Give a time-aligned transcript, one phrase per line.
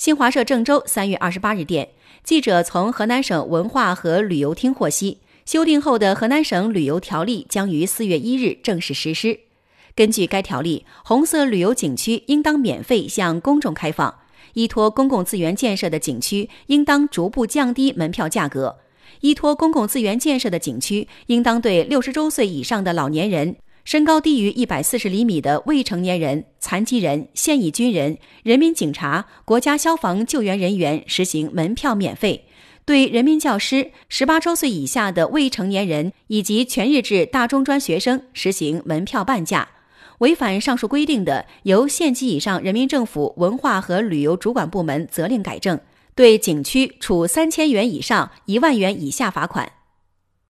[0.00, 1.90] 新华社郑州三月二十八日电，
[2.24, 9.38] 记者从河南省文化和旅游厅获悉，修订后的河南省旅游条例将于四月一日正式实施。
[9.94, 14.10] 根据该条例，红色旅游景区应当免费向公众开放；
[14.54, 18.76] 依托公共资源建设的景区应当逐步降低门票价格；
[19.20, 23.56] 依托公共资源建设的景区应当对六十周岁以上的老年人。
[23.84, 32.42] 身高低于一百四十厘米的未成年人、残疾人、现役军人、人民警察、国家消防救援人员实行门票免费；
[32.84, 39.68] 对人民教师、十八周岁以下的未成年人以及全日制大中专学生实行门票半价。
[40.18, 45.80] 违反上述规定的，由县级以上人民政府文化和旅游主管部门责令改正，
[46.14, 49.72] 对景区处三千元以上一万元以下罚款。